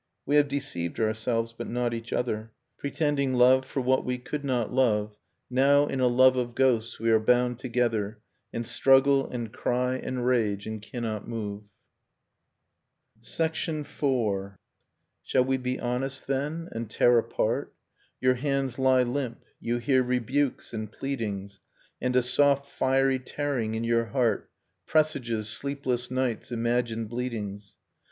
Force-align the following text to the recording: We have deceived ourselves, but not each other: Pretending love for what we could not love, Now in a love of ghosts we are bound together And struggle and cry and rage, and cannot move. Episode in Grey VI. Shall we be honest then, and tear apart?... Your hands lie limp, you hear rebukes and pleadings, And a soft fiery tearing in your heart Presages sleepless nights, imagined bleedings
We 0.25 0.35
have 0.37 0.47
deceived 0.47 0.99
ourselves, 0.99 1.53
but 1.55 1.67
not 1.67 1.93
each 1.93 2.11
other: 2.11 2.51
Pretending 2.79 3.33
love 3.33 3.65
for 3.65 3.81
what 3.81 4.03
we 4.03 4.17
could 4.17 4.43
not 4.43 4.73
love, 4.73 5.15
Now 5.47 5.85
in 5.85 5.99
a 5.99 6.07
love 6.07 6.35
of 6.37 6.55
ghosts 6.55 6.97
we 6.99 7.11
are 7.11 7.19
bound 7.19 7.59
together 7.59 8.19
And 8.51 8.65
struggle 8.65 9.29
and 9.29 9.53
cry 9.53 9.97
and 9.97 10.25
rage, 10.25 10.65
and 10.65 10.81
cannot 10.81 11.27
move. 11.27 11.65
Episode 13.15 13.59
in 13.67 13.81
Grey 13.83 13.83
VI. 13.83 14.51
Shall 15.21 15.45
we 15.45 15.57
be 15.57 15.79
honest 15.79 16.25
then, 16.25 16.67
and 16.71 16.89
tear 16.89 17.19
apart?... 17.19 17.71
Your 18.19 18.33
hands 18.33 18.79
lie 18.79 19.03
limp, 19.03 19.43
you 19.59 19.77
hear 19.77 20.01
rebukes 20.01 20.73
and 20.73 20.91
pleadings, 20.91 21.59
And 22.01 22.15
a 22.15 22.23
soft 22.23 22.65
fiery 22.71 23.19
tearing 23.19 23.75
in 23.75 23.83
your 23.83 24.05
heart 24.05 24.49
Presages 24.87 25.47
sleepless 25.49 26.09
nights, 26.09 26.51
imagined 26.51 27.07
bleedings 27.09 27.75